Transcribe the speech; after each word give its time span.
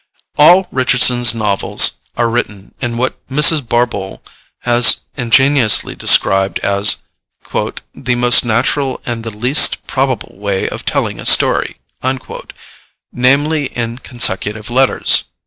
All 0.35 0.65
Richardson's 0.71 1.35
novels 1.35 1.97
are 2.17 2.27
written 2.27 2.73
in 2.81 2.97
what 2.97 3.13
Mrs. 3.27 3.61
Barbauld 3.61 4.19
has 4.61 5.01
ingeniously 5.15 5.93
described 5.93 6.57
as 6.63 6.97
"the 7.53 8.15
most 8.15 8.43
natural 8.43 8.99
and 9.05 9.23
the 9.23 9.29
least 9.29 9.85
probable 9.85 10.35
way 10.39 10.67
of 10.67 10.85
telling 10.85 11.19
a 11.19 11.25
story," 11.27 11.75
namely, 13.13 13.65
in 13.77 13.99
consecutive 13.99 14.71
letters. 14.71 15.25